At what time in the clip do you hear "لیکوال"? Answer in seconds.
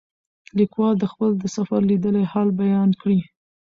0.57-0.95